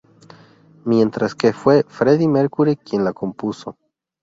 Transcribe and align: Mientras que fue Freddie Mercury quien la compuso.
Mientras 0.83 1.35
que 1.35 1.53
fue 1.53 1.83
Freddie 1.87 2.27
Mercury 2.27 2.75
quien 2.75 3.03
la 3.03 3.13
compuso. 3.13 3.77